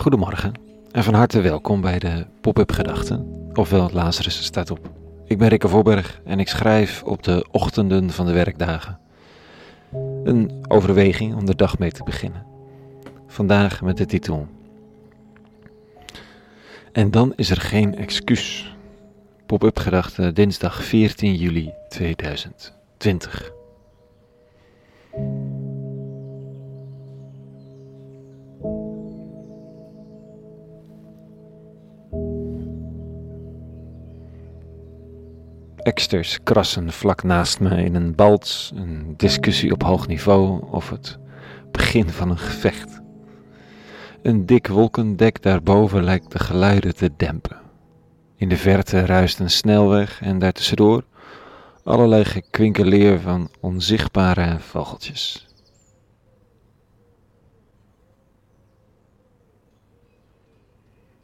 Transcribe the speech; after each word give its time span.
Goedemorgen 0.00 0.52
en 0.92 1.04
van 1.04 1.14
harte 1.14 1.40
welkom 1.40 1.80
bij 1.80 1.98
de 1.98 2.26
Pop-up 2.40 2.72
Gedachten, 2.72 3.50
ofwel 3.52 3.90
Lazarus 3.92 4.44
staat 4.44 4.70
op. 4.70 4.90
Ik 5.24 5.38
ben 5.38 5.48
Rikke 5.48 5.68
Voorberg 5.68 6.20
en 6.24 6.40
ik 6.40 6.48
schrijf 6.48 7.02
op 7.02 7.22
de 7.22 7.46
ochtenden 7.50 8.10
van 8.10 8.26
de 8.26 8.32
werkdagen. 8.32 8.98
Een 10.24 10.64
overweging 10.68 11.34
om 11.34 11.46
de 11.46 11.54
dag 11.54 11.78
mee 11.78 11.90
te 11.90 12.04
beginnen. 12.04 12.46
Vandaag 13.26 13.82
met 13.82 13.96
de 13.96 14.06
titel. 14.06 14.46
En 16.92 17.10
dan 17.10 17.32
is 17.36 17.50
er 17.50 17.60
geen 17.60 17.94
excuus. 17.94 18.76
Pop-up 19.46 19.78
Gedachten 19.78 20.34
dinsdag 20.34 20.84
14 20.84 21.34
juli 21.34 21.72
2020. 21.88 23.52
Eksters 35.90 36.42
krassen 36.42 36.92
vlak 36.92 37.22
naast 37.22 37.60
me 37.60 37.82
in 37.84 37.94
een 37.94 38.14
balts, 38.14 38.72
een 38.74 39.14
discussie 39.16 39.72
op 39.72 39.82
hoog 39.82 40.06
niveau 40.06 40.62
of 40.70 40.90
het 40.90 41.18
begin 41.70 42.08
van 42.08 42.30
een 42.30 42.38
gevecht. 42.38 43.00
Een 44.22 44.46
dik 44.46 44.66
wolkendek 44.66 45.42
daarboven 45.42 46.04
lijkt 46.04 46.32
de 46.32 46.38
geluiden 46.38 46.94
te 46.94 47.10
dempen. 47.16 47.60
In 48.36 48.48
de 48.48 48.56
verte 48.56 49.06
ruist 49.06 49.38
een 49.38 49.50
snelweg 49.50 50.20
en 50.22 50.38
daartussendoor 50.38 51.04
allerlei 51.84 52.24
gekwinkeleer 52.24 53.20
van 53.20 53.50
onzichtbare 53.60 54.58
vogeltjes. 54.58 55.46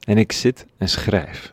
En 0.06 0.18
ik 0.18 0.32
zit 0.32 0.66
en 0.78 0.88
schrijf, 0.88 1.52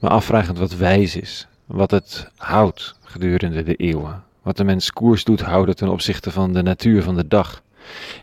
me 0.00 0.08
afvragend 0.08 0.58
wat 0.58 0.74
wijs 0.74 1.16
is, 1.16 1.48
wat 1.68 1.90
het 1.90 2.30
houdt 2.36 2.96
gedurende 3.02 3.62
de 3.62 3.76
eeuwen. 3.76 4.24
Wat 4.42 4.56
de 4.56 4.64
mens 4.64 4.92
koers 4.92 5.24
doet 5.24 5.40
houden 5.40 5.76
ten 5.76 5.88
opzichte 5.88 6.30
van 6.30 6.52
de 6.52 6.62
natuur 6.62 7.02
van 7.02 7.16
de 7.16 7.28
dag. 7.28 7.62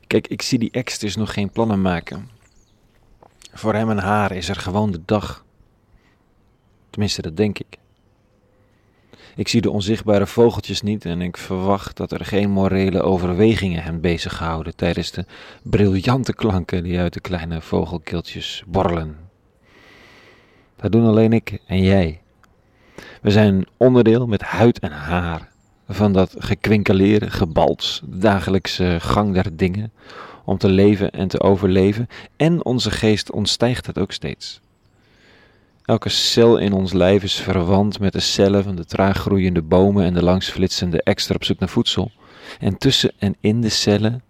Kijk, 0.07 0.27
ik 0.27 0.41
zie 0.41 0.59
die 0.59 0.71
eksters 0.71 1.15
nog 1.15 1.33
geen 1.33 1.49
plannen 1.49 1.81
maken. 1.81 2.29
Voor 3.53 3.73
hem 3.73 3.89
en 3.89 3.97
haar 3.97 4.31
is 4.31 4.49
er 4.49 4.55
gewoon 4.55 4.91
de 4.91 5.01
dag. 5.05 5.45
Tenminste, 6.89 7.21
dat 7.21 7.37
denk 7.37 7.59
ik. 7.59 7.77
Ik 9.35 9.47
zie 9.47 9.61
de 9.61 9.71
onzichtbare 9.71 10.27
vogeltjes 10.27 10.81
niet 10.81 11.05
en 11.05 11.21
ik 11.21 11.37
verwacht 11.37 11.97
dat 11.97 12.11
er 12.11 12.25
geen 12.25 12.49
morele 12.49 13.01
overwegingen 13.01 13.83
hen 13.83 14.01
bezighouden 14.01 14.75
tijdens 14.75 15.11
de 15.11 15.25
briljante 15.63 16.33
klanken 16.33 16.83
die 16.83 16.99
uit 16.99 17.13
de 17.13 17.19
kleine 17.19 17.61
vogelkeeltjes 17.61 18.63
borrelen. 18.67 19.17
Dat 20.75 20.91
doen 20.91 21.05
alleen 21.05 21.33
ik 21.33 21.59
en 21.65 21.81
jij. 21.81 22.21
We 23.25 23.31
zijn 23.31 23.65
onderdeel 23.77 24.27
met 24.27 24.41
huid 24.41 24.79
en 24.79 24.91
haar 24.91 25.49
van 25.89 26.13
dat 26.13 26.35
gekwinkeleerde, 26.37 27.29
gebalts, 27.29 28.01
de 28.05 28.17
dagelijkse 28.17 28.97
gang 28.99 29.33
der 29.33 29.55
dingen, 29.55 29.91
om 30.43 30.57
te 30.57 30.69
leven 30.69 31.11
en 31.11 31.27
te 31.27 31.41
overleven, 31.41 32.07
en 32.35 32.65
onze 32.65 32.91
geest 32.91 33.31
ontstijgt 33.31 33.85
het 33.85 33.99
ook 33.99 34.11
steeds. 34.11 34.59
Elke 35.85 36.09
cel 36.09 36.57
in 36.57 36.73
ons 36.73 36.93
lijf 36.93 37.23
is 37.23 37.35
verwant 37.35 37.99
met 37.99 38.13
de 38.13 38.19
cellen 38.19 38.63
van 38.63 38.75
de 38.75 38.85
traag 38.85 39.17
groeiende 39.17 39.61
bomen 39.61 40.05
en 40.05 40.13
de 40.13 40.23
langsflitsende 40.23 41.03
extra 41.03 41.35
op 41.35 41.43
zoek 41.43 41.59
naar 41.59 41.69
voedsel. 41.69 42.11
En 42.59 42.77
tussen 42.77 43.11
en 43.17 43.35
in 43.39 43.61
de 43.61 43.69
cellen 43.69 44.23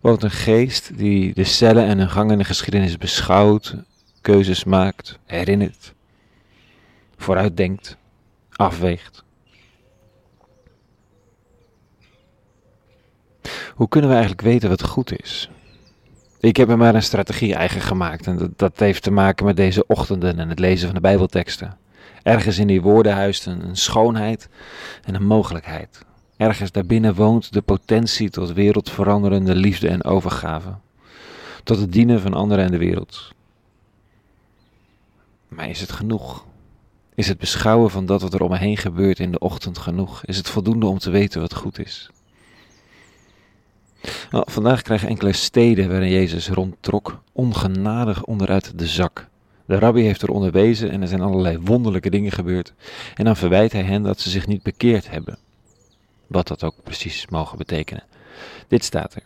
woont 0.00 0.22
een 0.22 0.30
geest 0.30 0.98
die 0.98 1.34
de 1.34 1.44
cellen 1.44 1.84
en 1.84 1.98
hun 1.98 2.10
gang 2.10 2.30
in 2.30 2.38
de 2.38 2.44
geschiedenis 2.44 2.96
beschouwt, 2.98 3.74
keuzes 4.20 4.64
maakt, 4.64 5.18
herinnert, 5.24 5.94
vooruitdenkt 7.16 7.98
afweegt. 8.56 9.24
Hoe 13.74 13.88
kunnen 13.88 14.10
we 14.10 14.16
eigenlijk 14.16 14.46
weten 14.46 14.68
wat 14.68 14.82
goed 14.82 15.20
is? 15.22 15.50
Ik 16.40 16.56
heb 16.56 16.68
er 16.68 16.76
maar 16.76 16.94
een 16.94 17.02
strategie 17.02 17.54
eigen 17.54 17.80
gemaakt 17.80 18.26
en 18.26 18.52
dat, 18.56 18.78
heeft 18.78 19.02
te 19.02 19.10
maken 19.10 19.46
met 19.46 19.56
deze 19.56 19.86
ochtenden 19.86 20.38
en 20.38 20.48
het 20.48 20.58
lezen 20.58 20.86
van 20.86 20.94
de 20.94 21.00
Bijbelteksten. 21.00 21.78
Ergens 22.22 22.58
in 22.58 22.66
die 22.66 22.82
woorden 22.82 23.14
huist 23.14 23.46
een, 23.46 23.76
schoonheid 23.76 24.48
en 25.04 25.14
een 25.14 25.26
mogelijkheid. 25.26 26.04
Ergens 26.36 26.72
daarbinnen 26.72 27.14
woont 27.14 27.52
de 27.52 27.62
potentie 27.62 28.30
tot 28.30 28.52
wereldveranderende 28.52 29.54
liefde 29.54 29.88
en 29.88 30.04
overgave. 30.04 30.74
Tot 31.64 31.78
het 31.78 31.92
dienen 31.92 32.20
van 32.20 32.34
anderen 32.34 32.64
en 32.64 32.70
de 32.70 32.78
wereld. 32.78 33.32
Maar 35.48 35.68
is 35.68 35.80
het 35.80 35.92
genoeg? 35.92 36.44
Is 37.20 37.28
het 37.28 37.38
beschouwen 37.38 37.90
van 37.90 38.06
dat 38.06 38.22
wat 38.22 38.34
er 38.34 38.42
om 38.42 38.50
me 38.50 38.58
heen 38.58 38.76
gebeurt 38.76 39.18
in 39.18 39.32
de 39.32 39.38
ochtend 39.38 39.78
genoeg? 39.78 40.24
Is 40.24 40.36
het 40.36 40.48
voldoende 40.48 40.86
om 40.86 40.98
te 40.98 41.10
weten 41.10 41.40
wat 41.40 41.54
goed 41.54 41.78
is? 41.78 42.10
Nou, 44.30 44.44
vandaag 44.50 44.82
krijgen 44.82 45.08
enkele 45.08 45.32
steden 45.32 45.88
waarin 45.88 46.10
Jezus 46.10 46.48
rondtrok 46.48 47.22
ongenadig 47.32 48.24
onderuit 48.24 48.78
de 48.78 48.86
zak. 48.86 49.28
De 49.66 49.78
rabbi 49.78 50.02
heeft 50.02 50.22
er 50.22 50.30
onderwezen 50.30 50.90
en 50.90 51.02
er 51.02 51.08
zijn 51.08 51.20
allerlei 51.20 51.58
wonderlijke 51.58 52.10
dingen 52.10 52.32
gebeurd. 52.32 52.72
En 53.14 53.24
dan 53.24 53.36
verwijt 53.36 53.72
hij 53.72 53.82
hen 53.82 54.02
dat 54.02 54.20
ze 54.20 54.30
zich 54.30 54.46
niet 54.46 54.62
bekeerd 54.62 55.10
hebben. 55.10 55.38
Wat 56.26 56.48
dat 56.48 56.64
ook 56.64 56.74
precies 56.82 57.26
mogen 57.28 57.58
betekenen. 57.58 58.04
Dit 58.68 58.84
staat 58.84 59.14
er. 59.14 59.22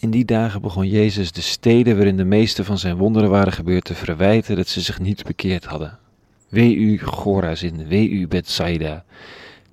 In 0.00 0.10
die 0.10 0.24
dagen 0.24 0.60
begon 0.60 0.88
Jezus 0.88 1.32
de 1.32 1.40
steden 1.40 1.96
waarin 1.96 2.16
de 2.16 2.24
meeste 2.24 2.64
van 2.64 2.78
zijn 2.78 2.96
wonderen 2.96 3.30
waren 3.30 3.52
gebeurd 3.52 3.84
te 3.84 3.94
verwijten 3.94 4.56
dat 4.56 4.68
ze 4.68 4.80
zich 4.80 4.98
niet 4.98 5.24
bekeerd 5.24 5.64
hadden. 5.64 6.02
Wee 6.54 6.76
u 6.76 6.98
Gorazin, 6.98 7.86
wee 7.86 8.10
u 8.10 8.28
Bethsaida. 8.28 9.04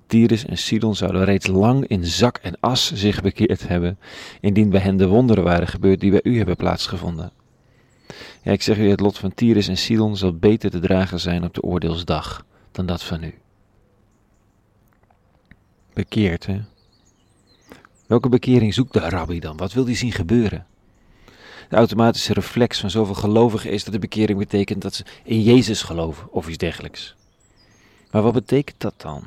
Tyrus 0.06 0.44
en 0.44 0.58
Sidon 0.58 0.94
zouden 0.94 1.24
reeds 1.24 1.46
lang 1.46 1.86
in 1.86 2.04
zak 2.04 2.36
en 2.36 2.60
as 2.60 2.92
zich 2.92 3.22
bekeerd 3.22 3.68
hebben, 3.68 3.98
indien 4.40 4.70
bij 4.70 4.80
hen 4.80 4.96
de 4.96 5.06
wonderen 5.06 5.44
waren 5.44 5.68
gebeurd 5.68 6.00
die 6.00 6.10
bij 6.10 6.20
u 6.22 6.36
hebben 6.36 6.56
plaatsgevonden. 6.56 7.32
Ja, 8.42 8.52
ik 8.52 8.62
zeg 8.62 8.78
u, 8.78 8.90
het 8.90 9.00
lot 9.00 9.18
van 9.18 9.34
Tyrus 9.34 9.68
en 9.68 9.76
Sidon 9.76 10.16
zal 10.16 10.36
beter 10.36 10.70
te 10.70 10.78
dragen 10.78 11.20
zijn 11.20 11.44
op 11.44 11.54
de 11.54 11.62
oordeelsdag 11.62 12.46
dan 12.72 12.86
dat 12.86 13.02
van 13.02 13.22
u. 13.22 13.34
Bekeerd, 15.92 16.46
hè? 16.46 16.60
Welke 18.06 18.28
bekering 18.28 18.74
zoekt 18.74 18.92
de 18.92 18.98
rabbi 18.98 19.40
dan? 19.40 19.56
Wat 19.56 19.72
wil 19.72 19.84
hij 19.84 19.94
zien 19.94 20.12
gebeuren? 20.12 20.66
De 21.72 21.78
automatische 21.78 22.32
reflex 22.32 22.80
van 22.80 22.90
zoveel 22.90 23.14
gelovigen 23.14 23.70
is 23.70 23.84
dat 23.84 23.92
de 23.92 23.98
bekering 23.98 24.38
betekent 24.38 24.82
dat 24.82 24.94
ze 24.94 25.04
in 25.24 25.42
Jezus 25.42 25.82
geloven 25.82 26.32
of 26.32 26.48
iets 26.48 26.58
dergelijks. 26.58 27.14
Maar 28.10 28.22
wat 28.22 28.32
betekent 28.32 28.80
dat 28.80 28.94
dan? 28.96 29.24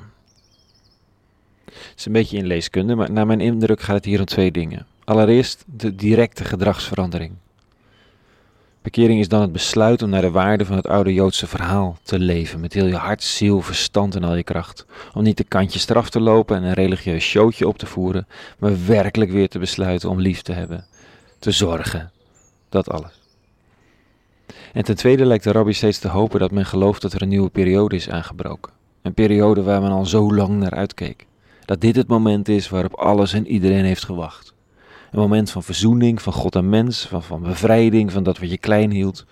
Het 1.66 1.94
is 1.96 2.06
een 2.06 2.12
beetje 2.12 2.38
in 2.38 2.46
leeskunde, 2.46 2.96
maar 2.96 3.12
naar 3.12 3.26
mijn 3.26 3.42
indruk 3.42 3.82
gaat 3.82 3.96
het 3.96 4.06
hier 4.06 4.20
om 4.20 4.26
twee 4.26 4.52
dingen. 4.52 4.86
Allereerst 5.04 5.64
de 5.66 5.96
directe 5.96 6.44
gedragsverandering. 6.44 7.32
Bekering 8.82 9.20
is 9.20 9.28
dan 9.28 9.42
het 9.42 9.52
besluit 9.52 10.02
om 10.02 10.10
naar 10.10 10.22
de 10.22 10.32
waarde 10.32 10.66
van 10.66 10.76
het 10.76 10.88
oude 10.88 11.14
Joodse 11.14 11.48
verhaal 11.48 11.98
te 12.04 12.20
leven, 12.20 12.60
met 12.60 12.74
heel 12.74 12.88
je 12.88 12.96
hart, 12.96 13.24
ziel, 13.24 13.62
verstand 13.62 14.16
en 14.16 14.24
al 14.24 14.36
je 14.36 14.44
kracht. 14.44 14.86
Om 15.14 15.24
niet 15.24 15.38
de 15.38 15.44
kantjes 15.44 15.82
straf 15.82 16.10
te 16.10 16.20
lopen 16.20 16.58
en 16.58 16.64
een 16.64 16.74
religieus 16.74 17.24
showtje 17.24 17.68
op 17.68 17.78
te 17.78 17.86
voeren, 17.86 18.28
maar 18.60 18.86
werkelijk 18.86 19.32
weer 19.32 19.50
te 19.50 19.60
besluiten 19.60 20.10
om 20.10 20.20
lief 20.20 20.42
te 20.42 20.54
hebben, 20.54 20.86
te 21.40 21.52
zorgen, 21.52 22.14
dat 22.76 22.90
alles. 22.90 23.20
En 24.74 24.84
ten 24.84 24.96
tweede 24.96 25.26
lijkt 25.26 25.44
de 25.44 25.52
rabbi 25.52 25.74
steeds 25.74 26.00
te 26.00 26.08
hopen 26.08 26.40
dat 26.40 26.52
men 26.52 26.66
gelooft 26.66 27.02
dat 27.02 27.14
er 27.14 27.22
een 27.22 27.28
nieuwe 27.28 27.50
periode 27.50 27.96
is 27.96 28.10
aangebroken. 28.10 28.72
Een 29.02 29.14
periode 29.14 29.64
waar 29.64 29.82
men 29.82 29.92
al 29.92 30.06
zo 30.06 30.34
lang 30.34 30.60
naar 30.60 30.74
uitkeek. 30.74 31.26
Dat 31.66 31.82
dit 31.82 31.96
het 31.96 32.08
moment 32.08 32.48
is 32.48 32.70
waarop 32.70 32.94
alles 32.94 33.34
en 33.34 33.48
iedereen 33.48 33.86
heeft 33.86 34.04
gewacht. 34.04 34.54
Een 35.12 35.20
moment 35.20 35.52
van 35.52 35.64
verzoening, 35.64 36.22
van 36.22 36.34
God 36.34 36.56
en 36.56 36.70
mens, 36.70 37.06
van, 37.08 37.24
van 37.24 37.42
bevrijding, 37.42 38.12
van 38.12 38.24
dat 38.24 38.40
wat 38.40 38.50
je 38.50 38.58
klein 38.58 38.92
hield. 38.92 39.26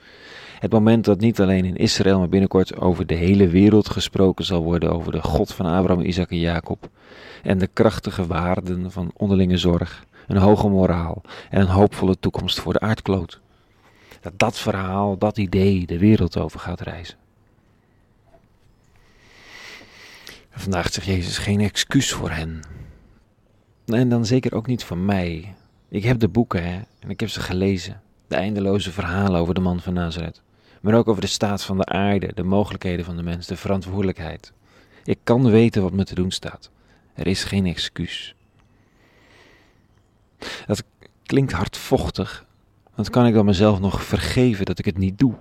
Het 0.59 0.71
moment 0.71 1.05
dat 1.05 1.19
niet 1.19 1.41
alleen 1.41 1.65
in 1.65 1.75
Israël, 1.75 2.19
maar 2.19 2.29
binnenkort 2.29 2.77
over 2.77 3.05
de 3.05 3.15
hele 3.15 3.47
wereld 3.47 3.89
gesproken 3.89 4.45
zal 4.45 4.63
worden 4.63 4.91
over 4.91 5.11
de 5.11 5.21
God 5.21 5.53
van 5.53 5.65
Abraham, 5.65 6.03
Isaac 6.05 6.29
en 6.29 6.39
Jacob. 6.39 6.89
En 7.43 7.57
de 7.57 7.67
krachtige 7.67 8.27
waarden 8.27 8.91
van 8.91 9.11
onderlinge 9.13 9.57
zorg, 9.57 10.05
een 10.27 10.37
hoge 10.37 10.69
moraal 10.69 11.21
en 11.49 11.61
een 11.61 11.67
hoopvolle 11.67 12.19
toekomst 12.19 12.59
voor 12.59 12.73
de 12.73 12.79
aardkloot. 12.79 13.41
Dat 14.23 14.39
dat 14.39 14.59
verhaal, 14.59 15.17
dat 15.17 15.37
idee 15.37 15.85
de 15.85 15.97
wereld 15.97 16.37
over 16.37 16.59
gaat 16.59 16.81
reizen. 16.81 17.17
En 20.49 20.59
vandaag 20.59 20.93
zegt 20.93 21.07
Jezus 21.07 21.37
geen 21.37 21.59
excuus 21.59 22.11
voor 22.11 22.29
hen. 22.29 22.59
En 23.85 24.09
dan 24.09 24.25
zeker 24.25 24.55
ook 24.55 24.67
niet 24.67 24.83
voor 24.83 24.97
mij. 24.97 25.55
Ik 25.89 26.03
heb 26.03 26.19
de 26.19 26.27
boeken 26.27 26.63
hè, 26.63 26.81
en 26.99 27.09
ik 27.09 27.19
heb 27.19 27.29
ze 27.29 27.39
gelezen. 27.39 28.01
De 28.27 28.35
eindeloze 28.35 28.91
verhalen 28.91 29.41
over 29.41 29.53
de 29.53 29.61
man 29.61 29.79
van 29.79 29.93
Nazareth. 29.93 30.41
Maar 30.81 30.93
ook 30.93 31.07
over 31.07 31.21
de 31.21 31.27
staat 31.27 31.63
van 31.63 31.77
de 31.77 31.85
aarde, 31.85 32.31
de 32.33 32.43
mogelijkheden 32.43 33.05
van 33.05 33.17
de 33.17 33.23
mens, 33.23 33.47
de 33.47 33.57
verantwoordelijkheid. 33.57 34.53
Ik 35.03 35.19
kan 35.23 35.51
weten 35.51 35.81
wat 35.81 35.93
me 35.93 36.03
te 36.03 36.15
doen 36.15 36.31
staat. 36.31 36.69
Er 37.13 37.27
is 37.27 37.43
geen 37.43 37.65
excuus. 37.65 38.35
Dat 40.65 40.83
klinkt 41.23 41.51
hardvochtig, 41.51 42.45
Want 42.95 43.09
kan 43.09 43.25
ik 43.25 43.33
dan 43.33 43.45
mezelf 43.45 43.79
nog 43.79 44.03
vergeven 44.03 44.65
dat 44.65 44.79
ik 44.79 44.85
het 44.85 44.97
niet 44.97 45.19
doe? 45.19 45.33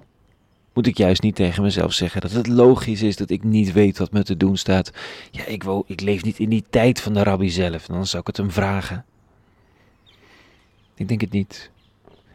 Moet 0.72 0.86
ik 0.86 0.96
juist 0.96 1.22
niet 1.22 1.34
tegen 1.34 1.62
mezelf 1.62 1.92
zeggen 1.92 2.20
dat 2.20 2.30
het 2.30 2.46
logisch 2.46 3.02
is 3.02 3.16
dat 3.16 3.30
ik 3.30 3.44
niet 3.44 3.72
weet 3.72 3.98
wat 3.98 4.12
me 4.12 4.22
te 4.22 4.36
doen 4.36 4.56
staat? 4.56 4.92
Ja, 5.30 5.44
ik, 5.44 5.62
wo 5.62 5.84
ik 5.86 6.00
leef 6.00 6.24
niet 6.24 6.38
in 6.38 6.48
die 6.48 6.64
tijd 6.70 7.00
van 7.00 7.14
de 7.14 7.22
rabbi 7.22 7.50
zelf, 7.50 7.86
dan 7.86 8.06
zou 8.06 8.20
ik 8.20 8.26
het 8.26 8.36
hem 8.36 8.50
vragen. 8.50 9.04
Ik 10.94 11.08
denk 11.08 11.20
het 11.20 11.30
niet. 11.30 11.70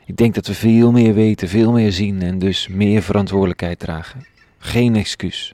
Ik 0.05 0.17
denk 0.17 0.35
dat 0.35 0.47
we 0.47 0.53
veel 0.53 0.91
meer 0.91 1.13
weten, 1.13 1.47
veel 1.47 1.71
meer 1.71 1.91
zien 1.91 2.21
en 2.21 2.39
dus 2.39 2.67
meer 2.67 3.01
verantwoordelijkheid 3.01 3.79
dragen. 3.79 4.25
Geen 4.57 4.95
excuus. 4.95 5.53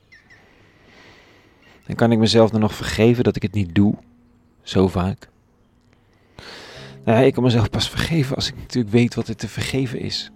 En 1.86 1.95
kan 1.95 2.12
ik 2.12 2.18
mezelf 2.18 2.50
dan 2.50 2.60
nog 2.60 2.75
vergeven 2.75 3.24
dat 3.24 3.36
ik 3.36 3.42
het 3.42 3.54
niet 3.54 3.75
doe? 3.75 3.95
Zo 4.62 4.88
vaak. 4.88 5.30
Nou 7.06 7.18
ja, 7.18 7.24
ik 7.26 7.34
kan 7.34 7.44
mezelf 7.44 7.70
pas 7.70 7.90
vergeven 7.90 8.36
als 8.36 8.48
ik 8.48 8.56
natuurlijk 8.56 8.94
weet 8.94 9.16
wat 9.16 9.28
er 9.28 9.36
te 9.36 9.48
vergeven 9.48 10.00
is. 10.00 10.32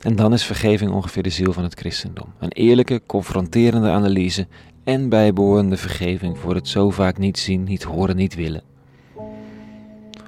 En 0.00 0.16
dan 0.16 0.32
is 0.32 0.44
vergeving 0.44 0.90
ongeveer 0.90 1.22
de 1.22 1.30
ziel 1.30 1.52
van 1.52 1.62
het 1.62 1.74
christendom. 1.74 2.32
Een 2.38 2.52
eerlijke, 2.52 3.02
confronterende 3.06 3.90
analyse 3.90 4.46
en 4.84 5.08
bijbehorende 5.08 5.76
vergeving 5.76 6.38
voor 6.38 6.54
het 6.54 6.68
zo 6.68 6.90
vaak 6.90 7.18
niet 7.18 7.38
zien, 7.38 7.64
niet 7.64 7.82
horen, 7.82 8.16
niet 8.16 8.34
willen. 8.34 8.62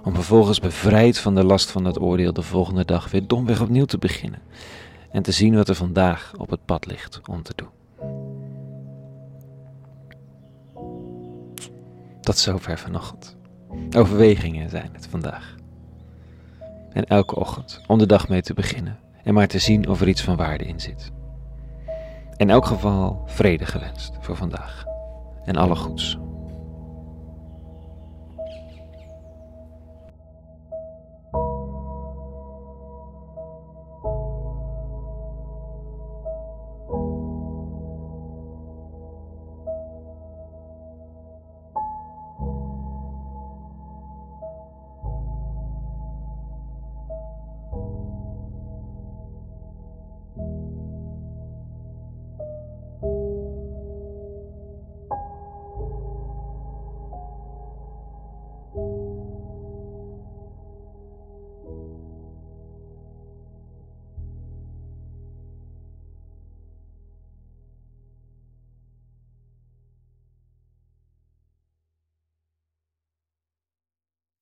Om 0.03 0.15
vervolgens 0.15 0.61
bevrijd 0.61 1.19
van 1.19 1.35
de 1.35 1.45
last 1.45 1.71
van 1.71 1.85
dat 1.85 2.01
oordeel 2.01 2.33
de 2.33 2.43
volgende 2.43 2.85
dag 2.85 3.11
weer 3.11 3.27
domweg 3.27 3.61
opnieuw 3.61 3.85
te 3.85 3.99
beginnen. 3.99 4.43
En 5.11 5.23
te 5.23 5.33
zien 5.33 5.55
wat 5.55 5.69
er 5.69 5.75
vandaag 5.75 6.33
op 6.37 6.51
het 6.51 6.65
pad 6.65 6.87
ligt 6.87 7.21
om 7.27 7.43
te 7.43 7.53
doen. 7.55 7.69
Tot 12.21 12.39
zover 12.39 12.79
vanochtend. 12.79 13.37
Overwegingen 13.97 14.71
zijn 14.71 14.91
het 14.93 15.07
vandaag. 15.07 15.55
En 16.93 17.05
elke 17.05 17.37
ochtend 17.37 17.81
om 17.87 17.99
de 17.99 18.07
dag 18.07 18.29
mee 18.29 18.43
te 18.43 18.55
beginnen 18.55 18.99
en 19.25 19.35
maar 19.35 19.49
te 19.49 19.59
zien 19.59 19.89
of 19.89 20.01
er 20.01 20.09
iets 20.09 20.23
van 20.23 20.37
waarde 20.37 20.65
in 20.65 20.81
zit. 20.81 21.11
In 22.37 22.51
elk 22.51 22.67
geval 22.67 23.23
vrede 23.27 23.67
gewenst 23.67 24.13
voor 24.21 24.37
vandaag 24.37 24.85
en 25.45 25.57
alle 25.57 25.77
goeds. 25.77 26.19